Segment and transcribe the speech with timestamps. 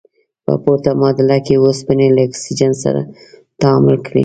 [0.45, 3.01] په پورته معادله کې اوسپنې له اکسیجن سره
[3.61, 4.19] تعامل کړی.